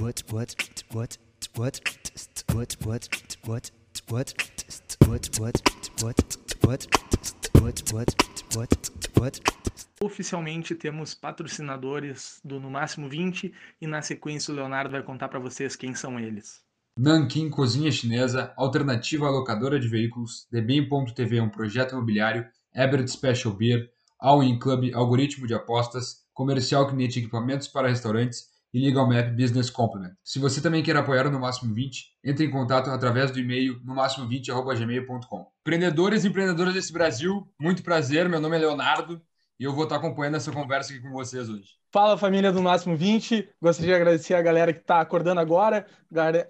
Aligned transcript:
what 0.00 0.24
what 0.32 0.54
what 0.92 1.18
what 1.56 1.80
what 2.36 2.76
what 2.84 3.18
what 4.08 4.38
what 5.08 5.28
what 6.00 6.22
what 6.72 7.82
what 7.92 8.14
what 8.54 8.90
what 9.18 9.40
Oficialmente 10.00 10.76
temos 10.76 11.12
patrocinadores 11.12 12.40
do 12.44 12.60
No 12.60 12.70
Máximo 12.70 13.08
20 13.08 13.52
e 13.80 13.86
na 13.86 14.00
sequência 14.00 14.52
o 14.52 14.54
Leonardo 14.54 14.92
vai 14.92 15.02
contar 15.02 15.28
para 15.28 15.40
vocês 15.40 15.74
quem 15.74 15.92
são 15.92 16.20
eles. 16.20 16.62
Nankin 16.96 17.50
Cozinha 17.50 17.90
Chinesa, 17.90 18.52
Alternativa 18.56 19.26
Alocadora 19.26 19.80
de 19.80 19.88
Veículos, 19.88 20.46
Debim.tv 20.52 21.38
é 21.38 21.42
um 21.42 21.50
projeto 21.50 21.92
imobiliário, 21.92 22.46
Ebert 22.72 23.08
Special 23.08 23.52
Beer, 23.52 23.90
All 24.20 24.42
In 24.44 24.60
Club 24.60 24.92
Algoritmo 24.94 25.48
de 25.48 25.54
Apostas, 25.54 26.24
Comercial 26.32 26.88
Cliente 26.88 27.14
de 27.14 27.20
Equipamentos 27.20 27.66
para 27.66 27.88
Restaurantes 27.88 28.57
e 28.72 28.84
Legal 28.84 29.08
Map 29.08 29.30
Business 29.34 29.70
Complement. 29.70 30.12
Se 30.22 30.38
você 30.38 30.60
também 30.60 30.82
quer 30.82 30.96
apoiar 30.96 31.26
o 31.26 31.30
No 31.30 31.40
Máximo 31.40 31.74
20, 31.74 32.04
entre 32.24 32.46
em 32.46 32.50
contato 32.50 32.90
através 32.90 33.30
do 33.30 33.40
e-mail 33.40 33.80
no 33.84 33.94
máximo20@gmail.com. 33.94 35.46
Empreendedores 35.60 36.24
e 36.24 36.28
empreendedoras 36.28 36.74
desse 36.74 36.92
Brasil, 36.92 37.48
muito 37.60 37.82
prazer, 37.82 38.28
meu 38.28 38.40
nome 38.40 38.56
é 38.56 38.60
Leonardo 38.60 39.20
e 39.58 39.64
eu 39.64 39.74
vou 39.74 39.84
estar 39.84 39.96
acompanhando 39.96 40.36
essa 40.36 40.52
conversa 40.52 40.92
aqui 40.92 41.02
com 41.02 41.10
vocês 41.10 41.48
hoje. 41.48 41.70
Fala 41.90 42.18
família 42.18 42.52
do 42.52 42.62
Máximo 42.62 42.96
20, 42.96 43.48
gostaria 43.60 43.94
de 43.94 43.96
agradecer 43.96 44.34
a 44.34 44.42
galera 44.42 44.72
que 44.72 44.80
está 44.80 45.00
acordando 45.00 45.40
agora, 45.40 45.86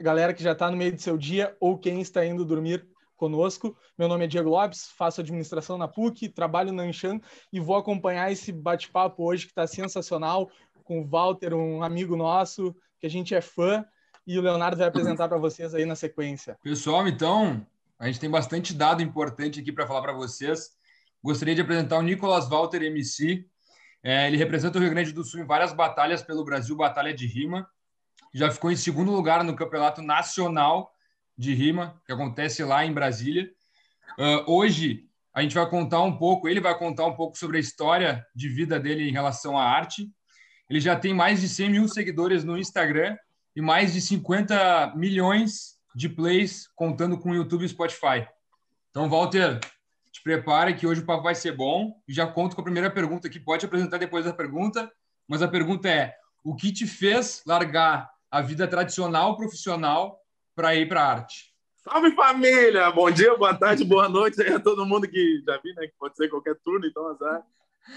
galera 0.00 0.34
que 0.34 0.42
já 0.42 0.52
está 0.52 0.70
no 0.70 0.76
meio 0.76 0.92
do 0.92 1.00
seu 1.00 1.16
dia 1.16 1.56
ou 1.60 1.78
quem 1.78 2.00
está 2.00 2.26
indo 2.26 2.44
dormir 2.44 2.86
conosco. 3.16 3.76
Meu 3.98 4.08
nome 4.08 4.24
é 4.24 4.28
Diego 4.28 4.48
Lopes, 4.48 4.90
faço 4.96 5.20
administração 5.20 5.76
na 5.76 5.88
PUC, 5.88 6.28
trabalho 6.28 6.72
na 6.72 6.84
Anshan 6.84 7.20
e 7.52 7.60
vou 7.60 7.76
acompanhar 7.76 8.30
esse 8.30 8.52
bate-papo 8.52 9.24
hoje 9.24 9.44
que 9.44 9.52
está 9.52 9.66
sensacional 9.66 10.48
com 10.88 11.02
o 11.02 11.06
Walter, 11.06 11.52
um 11.52 11.82
amigo 11.82 12.16
nosso, 12.16 12.74
que 12.98 13.06
a 13.06 13.10
gente 13.10 13.34
é 13.34 13.42
fã, 13.42 13.84
e 14.26 14.38
o 14.38 14.42
Leonardo 14.42 14.78
vai 14.78 14.88
apresentar 14.88 15.28
para 15.28 15.36
vocês 15.36 15.74
aí 15.74 15.84
na 15.84 15.94
sequência. 15.94 16.58
Pessoal, 16.62 17.06
então, 17.06 17.64
a 17.98 18.06
gente 18.06 18.18
tem 18.18 18.30
bastante 18.30 18.72
dado 18.72 19.02
importante 19.02 19.60
aqui 19.60 19.70
para 19.70 19.86
falar 19.86 20.00
para 20.00 20.14
vocês. 20.14 20.70
Gostaria 21.22 21.54
de 21.54 21.60
apresentar 21.60 21.98
o 21.98 22.02
Nicolas 22.02 22.48
Walter 22.48 22.82
MC. 22.82 23.46
É, 24.02 24.26
ele 24.26 24.38
representa 24.38 24.78
o 24.78 24.80
Rio 24.80 24.90
Grande 24.90 25.12
do 25.12 25.22
Sul 25.22 25.40
em 25.40 25.46
várias 25.46 25.74
batalhas 25.74 26.22
pelo 26.22 26.44
Brasil, 26.44 26.74
batalha 26.74 27.12
de 27.12 27.26
rima. 27.26 27.68
Já 28.32 28.50
ficou 28.50 28.72
em 28.72 28.76
segundo 28.76 29.10
lugar 29.10 29.44
no 29.44 29.54
Campeonato 29.54 30.00
Nacional 30.00 30.90
de 31.36 31.54
Rima, 31.54 32.00
que 32.06 32.12
acontece 32.12 32.64
lá 32.64 32.84
em 32.84 32.92
Brasília. 32.92 33.50
Uh, 34.18 34.50
hoje, 34.50 35.06
a 35.34 35.42
gente 35.42 35.54
vai 35.54 35.68
contar 35.68 36.00
um 36.02 36.16
pouco, 36.16 36.48
ele 36.48 36.60
vai 36.60 36.76
contar 36.78 37.06
um 37.06 37.14
pouco 37.14 37.36
sobre 37.36 37.58
a 37.58 37.60
história 37.60 38.26
de 38.34 38.48
vida 38.48 38.80
dele 38.80 39.08
em 39.08 39.12
relação 39.12 39.56
à 39.56 39.64
arte. 39.64 40.10
Ele 40.68 40.80
já 40.80 40.94
tem 40.94 41.14
mais 41.14 41.40
de 41.40 41.48
100 41.48 41.70
mil 41.70 41.88
seguidores 41.88 42.44
no 42.44 42.58
Instagram 42.58 43.16
e 43.56 43.62
mais 43.62 43.92
de 43.94 44.00
50 44.00 44.94
milhões 44.96 45.78
de 45.94 46.08
plays, 46.08 46.68
contando 46.76 47.18
com 47.18 47.30
o 47.30 47.34
YouTube 47.34 47.64
e 47.64 47.68
Spotify. 47.68 48.28
Então, 48.90 49.08
Walter, 49.08 49.58
te 50.12 50.22
prepare 50.22 50.74
que 50.74 50.86
hoje 50.86 51.00
o 51.00 51.06
papo 51.06 51.22
vai 51.22 51.34
ser 51.34 51.52
bom. 51.52 51.94
Já 52.06 52.26
conto 52.26 52.54
com 52.54 52.60
a 52.60 52.64
primeira 52.64 52.90
pergunta 52.90 53.28
que 53.28 53.40
pode 53.40 53.64
apresentar 53.64 53.98
depois 53.98 54.24
da 54.24 54.32
pergunta, 54.32 54.90
mas 55.26 55.42
a 55.42 55.48
pergunta 55.48 55.88
é: 55.88 56.14
o 56.44 56.54
que 56.54 56.72
te 56.72 56.86
fez 56.86 57.42
largar 57.46 58.10
a 58.30 58.42
vida 58.42 58.68
tradicional 58.68 59.36
profissional 59.36 60.20
para 60.54 60.74
ir 60.74 60.86
para 60.88 61.02
a 61.02 61.10
arte? 61.10 61.54
Salve 61.76 62.14
família! 62.14 62.90
Bom 62.90 63.10
dia, 63.10 63.36
boa 63.36 63.54
tarde, 63.54 63.84
boa 63.84 64.08
noite 64.08 64.42
a 64.42 64.60
todo 64.60 64.84
mundo 64.84 65.08
que 65.08 65.42
já 65.46 65.56
vi, 65.58 65.72
né? 65.74 65.86
Que 65.86 65.94
pode 65.98 66.16
ser 66.16 66.28
qualquer 66.28 66.56
turno, 66.56 66.86
então 66.86 67.08
azar. 67.08 67.42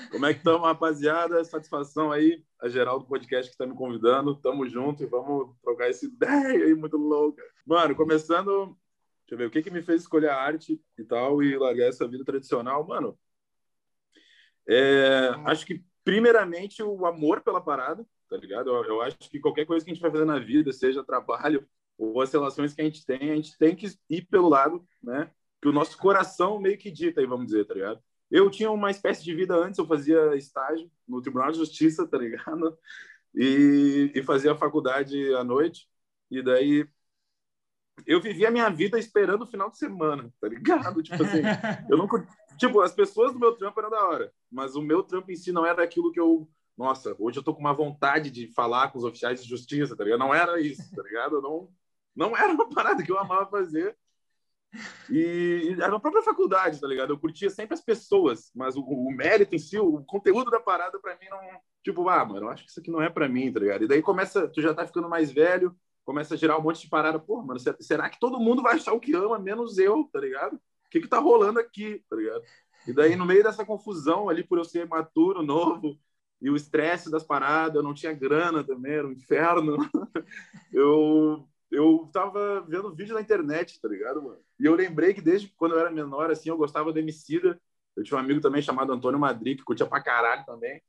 Como 0.09 0.25
é 0.25 0.33
que 0.33 0.39
estamos, 0.39 0.61
rapaziada? 0.61 1.43
Satisfação 1.43 2.11
aí, 2.11 2.43
a 2.59 2.69
geral 2.69 2.99
do 2.99 3.05
podcast 3.05 3.49
que 3.49 3.53
está 3.53 3.65
me 3.65 3.75
convidando. 3.75 4.35
Tamo 4.35 4.67
junto 4.67 5.03
e 5.03 5.05
vamos 5.05 5.55
trocar 5.61 5.89
essa 5.89 6.05
ideia 6.05 6.65
aí 6.65 6.73
muito 6.73 6.97
louca. 6.97 7.41
Mano, 7.65 7.95
começando, 7.95 8.77
deixa 9.21 9.33
eu 9.33 9.37
ver, 9.37 9.45
o 9.45 9.51
que 9.51 9.61
que 9.61 9.71
me 9.71 9.81
fez 9.81 10.01
escolher 10.01 10.29
a 10.29 10.41
arte 10.41 10.81
e 10.97 11.03
tal 11.03 11.43
e 11.43 11.57
largar 11.57 11.87
essa 11.87 12.07
vida 12.07 12.23
tradicional? 12.23 12.85
Mano, 12.85 13.17
é, 14.67 15.29
acho 15.45 15.65
que 15.65 15.83
primeiramente 16.03 16.81
o 16.81 17.05
amor 17.05 17.41
pela 17.41 17.61
parada, 17.61 18.05
tá 18.29 18.37
ligado? 18.37 18.69
Eu, 18.69 18.83
eu 18.85 19.01
acho 19.01 19.17
que 19.17 19.39
qualquer 19.39 19.65
coisa 19.65 19.83
que 19.83 19.91
a 19.91 19.93
gente 19.93 20.01
vai 20.01 20.11
fazer 20.11 20.25
na 20.25 20.39
vida, 20.39 20.71
seja 20.71 21.03
trabalho 21.03 21.67
ou 21.97 22.21
as 22.21 22.31
relações 22.31 22.73
que 22.73 22.81
a 22.81 22.85
gente 22.85 23.05
tem, 23.05 23.31
a 23.31 23.35
gente 23.35 23.57
tem 23.57 23.75
que 23.75 23.87
ir 24.09 24.23
pelo 24.23 24.49
lado, 24.49 24.83
né? 25.03 25.29
Que 25.61 25.67
o 25.67 25.73
nosso 25.73 25.97
coração 25.97 26.59
meio 26.59 26.77
que 26.77 26.89
dita 26.89 27.21
aí, 27.21 27.27
vamos 27.27 27.45
dizer, 27.47 27.65
tá 27.65 27.73
ligado? 27.73 28.01
Eu 28.31 28.49
tinha 28.49 28.71
uma 28.71 28.89
espécie 28.89 29.23
de 29.23 29.35
vida 29.35 29.55
antes, 29.55 29.77
eu 29.77 29.85
fazia 29.85 30.35
estágio 30.35 30.89
no 31.07 31.21
Tribunal 31.21 31.51
de 31.51 31.57
Justiça, 31.57 32.07
tá 32.07 32.17
ligado? 32.17 32.77
E, 33.35 34.11
e 34.15 34.23
fazia 34.23 34.55
faculdade 34.55 35.33
à 35.35 35.43
noite. 35.43 35.89
E 36.29 36.41
daí 36.41 36.87
eu 38.05 38.21
vivia 38.21 38.47
a 38.47 38.51
minha 38.51 38.69
vida 38.69 38.97
esperando 38.97 39.43
o 39.43 39.47
final 39.47 39.69
de 39.69 39.77
semana, 39.77 40.33
tá 40.39 40.47
ligado? 40.47 41.01
Tipo 41.03 41.23
assim, 41.23 41.41
eu 41.89 41.97
não 41.97 42.07
tipo, 42.57 42.81
as 42.81 42.93
pessoas 42.93 43.33
do 43.33 43.39
meu 43.39 43.55
trampo 43.55 43.79
eram 43.79 43.89
da 43.89 44.03
hora, 44.05 44.33
mas 44.51 44.75
o 44.75 44.81
meu 44.81 45.03
trampo 45.03 45.31
em 45.31 45.35
si 45.35 45.51
não 45.51 45.65
era 45.65 45.83
aquilo 45.83 46.11
que 46.11 46.19
eu, 46.19 46.49
nossa, 46.77 47.15
hoje 47.19 47.39
eu 47.39 47.43
tô 47.43 47.53
com 47.53 47.59
uma 47.59 47.73
vontade 47.73 48.29
de 48.29 48.47
falar 48.53 48.91
com 48.91 48.97
os 48.97 49.03
oficiais 49.03 49.41
de 49.43 49.49
justiça, 49.49 49.95
tá 49.95 50.03
ligado? 50.03 50.19
Não 50.19 50.33
era 50.33 50.59
isso, 50.59 50.83
tá 50.95 51.03
ligado? 51.03 51.35
Eu 51.35 51.41
não 51.41 51.69
não 52.15 52.35
era 52.35 52.53
uma 52.53 52.69
parada 52.69 53.03
que 53.03 53.11
eu 53.11 53.17
amava 53.17 53.49
fazer. 53.49 53.97
E, 55.09 55.75
era 55.79 55.95
a 55.95 55.99
própria 55.99 56.23
faculdade, 56.23 56.79
tá 56.79 56.87
ligado? 56.87 57.11
Eu 57.11 57.19
curtia 57.19 57.49
sempre 57.49 57.73
as 57.73 57.81
pessoas, 57.81 58.51
mas 58.55 58.75
o, 58.75 58.81
o 58.81 59.11
mérito 59.11 59.55
em 59.55 59.59
si, 59.59 59.77
o 59.77 60.03
conteúdo 60.05 60.49
da 60.49 60.59
parada, 60.59 60.99
para 60.99 61.15
mim, 61.17 61.27
não. 61.29 61.39
Tipo, 61.83 62.07
ah, 62.09 62.23
mano, 62.23 62.45
eu 62.45 62.49
acho 62.49 62.63
que 62.63 62.69
isso 62.69 62.79
aqui 62.79 62.91
não 62.91 63.01
é 63.01 63.09
para 63.09 63.27
mim, 63.27 63.51
tá 63.51 63.59
ligado? 63.59 63.83
E 63.83 63.87
daí 63.87 64.01
começa, 64.01 64.47
tu 64.47 64.61
já 64.61 64.73
tá 64.73 64.85
ficando 64.85 65.09
mais 65.09 65.31
velho, 65.31 65.75
começa 66.05 66.35
a 66.35 66.37
gerar 66.37 66.57
um 66.57 66.61
monte 66.61 66.81
de 66.81 66.89
parada. 66.89 67.19
Pô, 67.19 67.41
mano, 67.41 67.59
será 67.79 68.09
que 68.09 68.19
todo 68.19 68.39
mundo 68.39 68.61
vai 68.61 68.75
achar 68.75 68.93
o 68.93 68.99
que 68.99 69.15
ama, 69.15 69.39
menos 69.39 69.77
eu, 69.77 70.07
tá 70.11 70.19
ligado? 70.19 70.55
O 70.55 70.89
que 70.89 71.01
que 71.01 71.07
tá 71.07 71.19
rolando 71.19 71.59
aqui, 71.59 72.03
tá 72.09 72.15
ligado? 72.15 72.43
E 72.87 72.93
daí, 72.93 73.15
no 73.15 73.25
meio 73.25 73.43
dessa 73.43 73.65
confusão 73.65 74.29
ali, 74.29 74.43
por 74.43 74.57
eu 74.57 74.65
ser 74.65 74.87
maturo, 74.87 75.43
novo, 75.43 75.97
e 76.41 76.49
o 76.49 76.55
estresse 76.55 77.11
das 77.11 77.23
paradas, 77.23 77.75
eu 77.75 77.83
não 77.83 77.93
tinha 77.93 78.13
grana 78.13 78.63
também, 78.63 78.93
era 78.93 79.07
um 79.07 79.11
inferno. 79.11 79.77
eu 80.73 81.47
eu 81.71 82.09
tava 82.11 82.61
vendo 82.61 82.93
vídeo 82.93 83.15
na 83.15 83.21
internet, 83.21 83.79
tá 83.81 83.87
ligado, 83.87 84.21
mano? 84.21 84.39
E 84.59 84.65
eu 84.65 84.75
lembrei 84.75 85.13
que 85.13 85.21
desde 85.21 85.47
quando 85.55 85.73
eu 85.73 85.79
era 85.79 85.89
menor, 85.89 86.29
assim, 86.29 86.49
eu 86.49 86.57
gostava 86.57 86.91
do 86.91 86.99
Emicida. 86.99 87.59
Eu 87.95 88.03
tinha 88.03 88.17
um 88.17 88.19
amigo 88.21 88.41
também 88.41 88.61
chamado 88.61 88.91
Antônio 88.91 89.19
Madrid, 89.19 89.57
que 89.57 89.63
curtia 89.63 89.85
pra 89.85 90.01
caralho 90.03 90.45
também. 90.45 90.81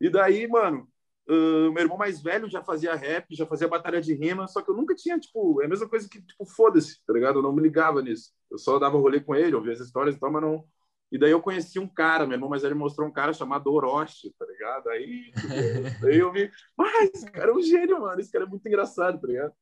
E 0.00 0.08
daí, 0.08 0.46
mano, 0.46 0.88
uh, 1.28 1.72
meu 1.72 1.82
irmão 1.82 1.98
mais 1.98 2.22
velho 2.22 2.48
já 2.48 2.62
fazia 2.62 2.94
rap, 2.94 3.26
já 3.34 3.46
fazia 3.46 3.68
batalha 3.68 4.00
de 4.00 4.14
rima, 4.14 4.46
só 4.46 4.62
que 4.62 4.70
eu 4.70 4.76
nunca 4.76 4.94
tinha, 4.94 5.18
tipo, 5.18 5.60
é 5.62 5.66
a 5.66 5.68
mesma 5.68 5.88
coisa 5.88 6.08
que, 6.08 6.22
tipo, 6.22 6.44
foda-se, 6.46 7.04
tá 7.04 7.12
ligado? 7.12 7.38
Eu 7.38 7.42
não 7.42 7.52
me 7.52 7.62
ligava 7.62 8.00
nisso. 8.00 8.32
Eu 8.50 8.58
só 8.58 8.78
dava 8.78 8.98
rolê 8.98 9.20
com 9.20 9.34
ele, 9.34 9.54
ouvia 9.56 9.72
as 9.72 9.80
histórias 9.80 10.16
e 10.16 10.20
tal, 10.20 10.30
mas 10.30 10.42
não... 10.42 10.64
E 11.10 11.18
daí 11.18 11.30
eu 11.30 11.40
conheci 11.40 11.78
um 11.78 11.88
cara, 11.88 12.26
meu 12.26 12.34
irmão 12.36 12.50
mais 12.50 12.62
velho 12.62 12.76
mostrou 12.76 13.08
um 13.08 13.12
cara 13.12 13.32
chamado 13.32 13.72
Orochi, 13.72 14.30
tá 14.38 14.44
ligado? 14.46 14.90
Aí, 14.90 15.32
daí 16.02 16.18
eu 16.18 16.30
vi, 16.32 16.50
mas 16.76 17.10
esse 17.14 17.30
cara 17.30 17.50
é 17.50 17.54
um 17.54 17.62
gênio, 17.62 18.00
mano, 18.00 18.20
esse 18.20 18.30
cara 18.30 18.44
é 18.44 18.48
muito 18.48 18.66
engraçado, 18.68 19.18
tá 19.20 19.26
ligado? 19.26 19.54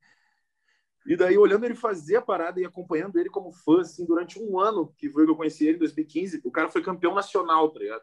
E 1.07 1.15
daí, 1.15 1.37
olhando 1.37 1.63
ele 1.63 1.75
fazer 1.75 2.17
a 2.17 2.21
parada 2.21 2.59
e 2.59 2.65
acompanhando 2.65 3.17
ele 3.17 3.29
como 3.29 3.53
fã, 3.53 3.79
assim, 3.79 4.05
durante 4.05 4.37
um 4.39 4.59
ano, 4.59 4.93
que 4.97 5.09
foi 5.09 5.23
que 5.23 5.31
eu 5.31 5.37
conheci 5.37 5.65
ele 5.65 5.77
em 5.77 5.79
2015, 5.79 6.41
o 6.43 6.51
cara 6.51 6.69
foi 6.69 6.83
campeão 6.83 7.15
nacional, 7.15 7.69
tá 7.69 7.79
ligado? 7.79 8.01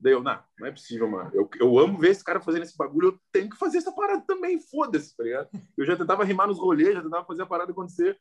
Daí 0.00 0.12
eu, 0.12 0.22
não, 0.22 0.42
não 0.58 0.66
é 0.66 0.70
possível, 0.70 1.10
mano. 1.10 1.30
Eu, 1.34 1.50
eu 1.60 1.78
amo 1.78 1.98
ver 1.98 2.10
esse 2.10 2.24
cara 2.24 2.40
fazendo 2.40 2.62
esse 2.62 2.76
bagulho, 2.76 3.08
eu 3.08 3.20
tenho 3.30 3.50
que 3.50 3.56
fazer 3.58 3.78
essa 3.78 3.92
parada 3.92 4.22
também, 4.26 4.60
foda-se, 4.60 5.14
tá 5.14 5.24
ligado? 5.24 5.50
Eu 5.76 5.84
já 5.84 5.96
tentava 5.96 6.24
rimar 6.24 6.46
nos 6.46 6.58
rolês, 6.58 6.94
já 6.94 7.02
tentava 7.02 7.26
fazer 7.26 7.42
a 7.42 7.46
parada 7.46 7.72
acontecer. 7.72 8.18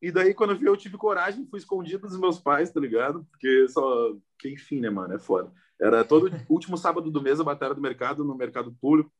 E 0.00 0.12
daí, 0.12 0.34
quando 0.34 0.50
eu 0.50 0.58
vi, 0.58 0.66
eu 0.66 0.76
tive 0.76 0.96
coragem, 0.96 1.46
fui 1.46 1.58
escondido 1.58 2.06
dos 2.06 2.18
meus 2.18 2.38
pais, 2.38 2.70
tá 2.70 2.78
ligado? 2.80 3.24
Porque 3.30 3.68
só. 3.68 4.14
Que 4.38 4.50
enfim, 4.50 4.80
né, 4.80 4.90
mano? 4.90 5.14
É 5.14 5.18
foda. 5.18 5.52
Era 5.80 6.04
todo 6.04 6.30
último 6.48 6.76
sábado 6.76 7.10
do 7.10 7.22
mês 7.22 7.40
a 7.40 7.44
batalha 7.44 7.74
do 7.74 7.80
mercado, 7.80 8.24
no 8.24 8.36
mercado 8.36 8.72
público. 8.80 9.12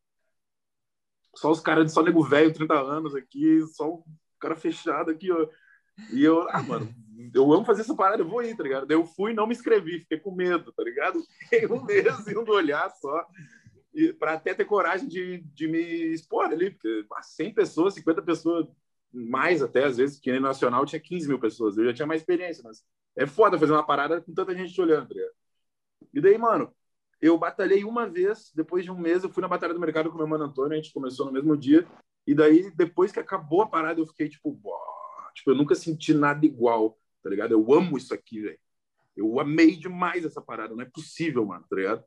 Só 1.34 1.50
os 1.50 1.60
caras 1.60 1.87
de 1.87 1.93
só 1.93 2.02
nego 2.02 2.23
velho, 2.23 2.52
30 2.52 2.75
anos 2.75 3.14
aqui, 3.14 3.62
só 3.69 3.88
o 3.88 4.05
cara 4.38 4.55
fechado 4.56 5.11
aqui, 5.11 5.31
ó. 5.32 5.49
E 6.12 6.25
eu, 6.25 6.49
ah, 6.50 6.62
mano, 6.62 6.93
eu 7.34 7.52
amo 7.52 7.64
fazer 7.64 7.82
essa 7.82 7.94
parada, 7.94 8.23
eu 8.23 8.29
vou 8.29 8.43
ir, 8.43 8.56
tá 8.56 8.62
ligado? 8.62 8.87
Daí 8.87 8.96
eu 8.96 9.05
fui 9.05 9.32
não 9.32 9.46
me 9.46 9.55
inscrevi, 9.55 10.00
fiquei 10.00 10.19
com 10.19 10.34
medo, 10.34 10.73
tá 10.73 10.82
ligado? 10.82 11.20
Fiquei 11.49 11.67
um 11.67 11.84
mês 11.84 12.26
indo 12.26 12.50
olhar 12.50 12.90
só, 12.90 13.26
e, 13.94 14.12
pra 14.12 14.34
até 14.34 14.55
ter 14.55 14.64
coragem 14.64 15.08
de, 15.08 15.38
de 15.38 15.69
me 15.69 15.81
expor 16.12 16.46
ali, 16.46 16.70
porque 16.70 17.06
100 17.23 17.55
pessoas, 17.55 17.94
50 17.94 18.23
pessoas, 18.23 18.67
mais 19.12 19.62
até, 19.62 19.85
às 19.85 19.99
vezes, 19.99 20.19
que 20.19 20.32
no 20.32 20.40
Nacional 20.40 20.87
tinha 20.87 21.00
15 21.00 21.28
mil 21.28 21.38
pessoas, 21.38 21.76
eu 21.76 21.85
já 21.85 21.93
tinha 21.93 22.06
mais 22.06 22.23
experiência, 22.23 22.62
mas 22.64 22.82
é 23.17 23.26
foda 23.26 23.58
fazer 23.58 23.73
uma 23.73 23.87
parada 23.87 24.20
com 24.20 24.32
tanta 24.32 24.55
gente 24.55 24.73
te 24.73 24.81
olhando, 24.81 25.08
tá 25.08 25.14
ligado? 25.14 25.35
E 26.14 26.20
daí, 26.20 26.38
mano, 26.38 26.75
eu 27.23 27.39
batalhei 27.39 27.85
uma 27.85 28.09
vez, 28.09 28.51
depois 28.53 28.85
de 28.85 28.91
um 28.91 28.99
mês, 28.99 29.23
eu 29.23 29.31
fui 29.31 29.41
na 29.41 29.49
Batalha 29.49 29.73
do 29.73 29.79
Mercado 29.79 30.11
com 30.11 30.19
meu 30.19 30.27
mano 30.27 30.45
Antônio, 30.45 30.73
a 30.73 30.77
gente 30.77 30.93
começou 30.93 31.25
no 31.25 31.33
mesmo 31.33 31.57
dia. 31.57 31.87
E 32.27 32.35
daí, 32.35 32.69
depois 32.75 33.13
que 33.13 33.21
acabou 33.21 33.63
a 33.63 33.69
parada, 33.69 34.01
eu 34.01 34.07
fiquei 34.07 34.29
tipo, 34.29 34.61
tipo, 35.33 35.51
eu 35.51 35.55
nunca 35.55 35.77
senti 35.77 36.13
nada 36.13 36.45
igual, 36.45 36.99
tá 37.23 37.31
ligado? 37.31 37.53
Eu 37.53 37.73
amo 37.73 37.97
isso 37.97 38.13
aqui, 38.13 38.41
velho. 38.41 38.59
Eu 39.17 39.39
amei 39.39 39.77
demais 39.77 40.25
essa 40.25 40.43
parada, 40.43 40.75
não 40.75 40.83
é 40.83 40.91
possível, 40.93 41.47
mano, 41.47 41.65
tá 41.71 41.77
ligado? 41.77 42.05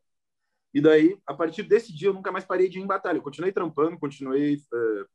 E 0.74 0.82
daí, 0.82 1.18
a 1.26 1.34
partir 1.34 1.64
desse 1.64 1.96
dia, 1.96 2.10
eu 2.10 2.14
nunca 2.14 2.32
mais 2.32 2.44
parei 2.44 2.68
de 2.68 2.78
ir 2.78 2.82
em 2.82 2.88
batalha. 2.88 3.18
Eu 3.18 3.22
continuei 3.22 3.54
trampando, 3.54 3.98
continuei 3.98 4.56
uh, 4.56 5.06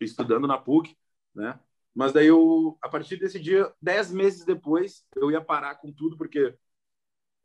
estudando 0.00 0.46
na 0.46 0.56
PUC, 0.56 0.96
né? 1.34 1.60
Mas 1.94 2.12
daí, 2.14 2.28
eu, 2.28 2.78
a 2.80 2.88
partir 2.88 3.18
desse 3.18 3.38
dia, 3.38 3.70
dez 3.82 4.10
meses 4.10 4.46
depois, 4.46 5.04
eu 5.16 5.30
ia 5.30 5.40
parar 5.42 5.74
com 5.74 5.92
tudo, 5.92 6.16
porque 6.16 6.54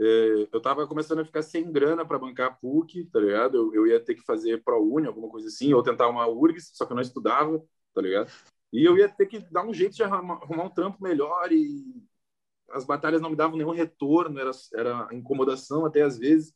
é, 0.01 0.47
eu 0.51 0.61
tava 0.61 0.87
começando 0.87 1.19
a 1.19 1.25
ficar 1.25 1.41
sem 1.41 1.71
grana 1.71 2.05
para 2.05 2.19
bancar 2.19 2.47
a 2.47 2.53
PUC, 2.53 3.05
tá 3.05 3.19
ligado? 3.19 3.57
Eu, 3.57 3.73
eu 3.75 3.87
ia 3.87 3.99
ter 3.99 4.15
que 4.15 4.23
fazer 4.23 4.63
ProUni, 4.63 5.07
alguma 5.07 5.29
coisa 5.29 5.47
assim, 5.47 5.73
ou 5.73 5.83
tentar 5.83 6.09
uma 6.09 6.27
URGS, 6.27 6.71
só 6.73 6.85
que 6.85 6.91
eu 6.91 6.95
não 6.95 7.01
estudava, 7.01 7.63
tá 7.93 8.01
ligado? 8.01 8.31
E 8.71 8.83
eu 8.83 8.97
ia 8.97 9.07
ter 9.07 9.27
que 9.27 9.39
dar 9.51 9.65
um 9.65 9.73
jeito 9.73 9.95
de 9.95 10.03
arrumar, 10.03 10.35
arrumar 10.35 10.63
um 10.63 10.69
trampo 10.69 11.01
melhor 11.01 11.51
e 11.51 12.03
as 12.71 12.85
batalhas 12.85 13.21
não 13.21 13.29
me 13.29 13.35
davam 13.35 13.57
nenhum 13.57 13.71
retorno, 13.71 14.39
era, 14.39 14.51
era 14.73 15.07
incomodação 15.11 15.85
até 15.85 16.01
às 16.01 16.17
vezes. 16.17 16.53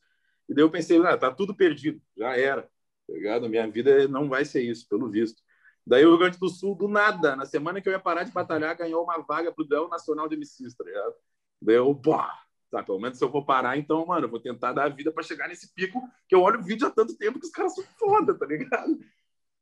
E 0.50 0.54
daí 0.54 0.64
eu 0.64 0.72
pensei, 0.72 0.98
ah, 1.06 1.18
tá 1.18 1.32
tudo 1.32 1.56
perdido, 1.56 2.02
já 2.18 2.36
era, 2.36 2.64
tá 2.64 3.14
ligado? 3.14 3.50
Minha 3.50 3.70
vida 3.70 4.08
não 4.08 4.28
vai 4.30 4.46
ser 4.46 4.62
isso, 4.64 4.88
pelo 4.90 5.10
visto. 5.10 5.42
Daí 5.86 6.06
o 6.06 6.10
Rio 6.10 6.18
Grande 6.18 6.40
do 6.40 6.50
Sul, 6.50 6.76
do 6.76 6.88
nada, 6.88 7.36
na 7.36 7.46
semana 7.46 7.82
que 7.82 7.88
eu 7.88 7.94
ia 7.94 8.00
parar 8.00 8.24
de 8.24 8.32
batalhar, 8.32 8.76
ganhou 8.78 9.04
uma 9.04 9.20
vaga 9.20 9.52
pro 9.52 9.64
Duel 9.64 9.88
Nacional 9.88 10.28
de 10.28 10.36
MCs, 10.36 10.76
tá 10.76 10.84
ligado? 10.84 11.16
Daí 11.62 11.76
eu, 11.76 11.96
pá, 11.96 12.47
tá, 12.70 12.84
pelo 12.84 13.00
menos 13.00 13.18
se 13.18 13.24
eu 13.24 13.30
vou 13.30 13.46
parar, 13.46 13.78
então, 13.78 14.06
mano, 14.06 14.26
eu 14.26 14.30
vou 14.30 14.40
tentar 14.40 14.74
dar 14.74 14.86
a 14.86 14.90
vida 14.90 15.12
para 15.12 15.24
chegar 15.24 15.48
nesse 15.48 15.74
pico, 15.74 16.02
que 16.28 16.36
eu 16.36 16.42
olho 16.42 16.60
o 16.60 16.64
vídeo 16.64 16.88
há 16.88 16.92
tanto 16.92 17.18
tempo 17.18 17.40
que 17.40 17.46
os 17.46 17.52
caras 17.52 17.76
são 17.76 17.84
foda, 17.98 18.34
tá 18.38 18.46
ligado? 18.46 19.00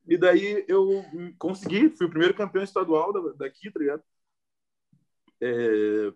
E 0.07 0.17
daí 0.17 0.63
eu 0.67 1.03
consegui, 1.37 1.89
fui 1.89 2.07
o 2.07 2.09
primeiro 2.09 2.35
campeão 2.35 2.63
estadual 2.63 3.11
daqui, 3.35 3.71
tá 3.71 3.79
ligado? 3.79 4.03
É, 5.41 6.13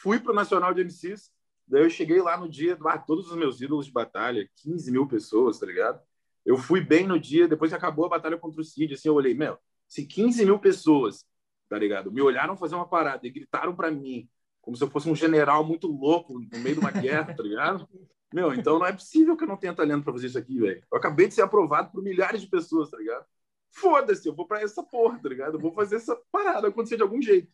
fui 0.00 0.20
pro 0.20 0.34
Nacional 0.34 0.74
de 0.74 0.82
MCs, 0.82 1.30
daí 1.66 1.82
eu 1.82 1.90
cheguei 1.90 2.20
lá 2.20 2.36
no 2.36 2.48
dia, 2.48 2.76
ah, 2.86 2.98
todos 2.98 3.30
os 3.30 3.36
meus 3.36 3.60
ídolos 3.60 3.86
de 3.86 3.92
batalha, 3.92 4.48
15 4.56 4.90
mil 4.90 5.06
pessoas, 5.06 5.58
tá 5.58 5.66
ligado? 5.66 6.00
Eu 6.44 6.56
fui 6.56 6.80
bem 6.80 7.06
no 7.06 7.18
dia, 7.18 7.46
depois 7.48 7.70
que 7.70 7.76
acabou 7.76 8.06
a 8.06 8.08
batalha 8.08 8.38
contra 8.38 8.60
o 8.60 8.64
Cid, 8.64 8.94
assim, 8.94 9.08
eu 9.08 9.14
olhei, 9.14 9.34
meu, 9.34 9.58
se 9.86 10.06
15 10.06 10.44
mil 10.44 10.58
pessoas, 10.58 11.24
tá 11.68 11.78
ligado? 11.78 12.10
Me 12.10 12.20
olharam 12.20 12.56
fazer 12.56 12.74
uma 12.74 12.88
parada 12.88 13.26
e 13.26 13.30
gritaram 13.30 13.74
para 13.76 13.90
mim, 13.90 14.28
como 14.60 14.76
se 14.76 14.82
eu 14.82 14.90
fosse 14.90 15.08
um 15.08 15.14
general 15.14 15.64
muito 15.64 15.86
louco 15.86 16.38
no 16.38 16.58
meio 16.58 16.74
de 16.74 16.80
uma 16.80 16.90
guerra, 16.90 17.34
tá 17.34 17.42
ligado? 17.42 17.88
Meu, 18.32 18.52
então 18.52 18.78
não 18.78 18.86
é 18.86 18.92
possível 18.92 19.36
que 19.36 19.44
eu 19.44 19.48
não 19.48 19.56
tenha 19.56 19.74
talento 19.74 20.04
para 20.04 20.12
fazer 20.12 20.26
isso 20.26 20.38
aqui, 20.38 20.58
velho. 20.58 20.82
Eu 20.92 20.98
acabei 20.98 21.28
de 21.28 21.34
ser 21.34 21.42
aprovado 21.42 21.90
por 21.90 22.02
milhares 22.02 22.42
de 22.42 22.46
pessoas, 22.46 22.90
tá 22.90 22.98
ligado? 22.98 23.24
Foda-se, 23.70 24.28
eu 24.28 24.34
vou 24.34 24.46
para 24.46 24.60
essa 24.60 24.82
porra, 24.82 25.18
tá 25.22 25.28
ligado? 25.28 25.54
Eu 25.54 25.60
vou 25.60 25.72
fazer 25.72 25.96
essa 25.96 26.18
parada 26.30 26.68
acontecer 26.68 26.96
de 26.96 27.02
algum 27.02 27.22
jeito. 27.22 27.50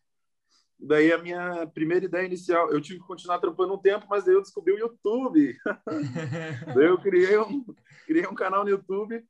Daí 0.78 1.12
a 1.12 1.18
minha 1.18 1.66
primeira 1.68 2.04
ideia 2.04 2.26
inicial, 2.26 2.70
eu 2.70 2.80
tive 2.80 3.00
que 3.00 3.06
continuar 3.06 3.38
trampando 3.38 3.74
um 3.74 3.78
tempo, 3.78 4.06
mas 4.10 4.24
daí 4.24 4.34
eu 4.34 4.42
descobri 4.42 4.72
o 4.72 4.78
YouTube. 4.78 5.56
daí 6.74 6.86
eu 6.86 6.98
criei 6.98 7.38
um, 7.38 7.64
criei 8.06 8.26
um 8.26 8.34
canal 8.34 8.64
no 8.64 8.70
YouTube 8.70 9.24